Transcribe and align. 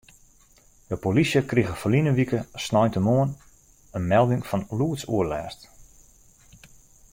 De 0.89 0.95
polysje 1.03 1.41
krige 1.51 1.75
ferline 1.81 2.11
wike 2.17 2.39
sneintemoarn 2.65 3.31
in 3.97 4.03
melding 4.11 4.43
fan 4.49 4.67
lûdsoerlêst. 4.77 5.61